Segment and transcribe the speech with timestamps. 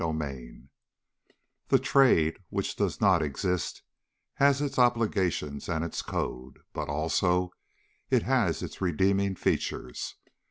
[0.01, 0.59] CHAPTER V
[1.67, 3.83] The Trade which does not exist
[4.33, 7.51] has its obligations and its code, but also
[8.09, 10.15] it has its redeeming features.